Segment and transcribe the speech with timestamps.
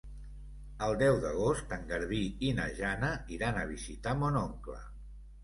[0.85, 4.81] El deu d'agost en Garbí i na Jana iran a visitar mon oncle.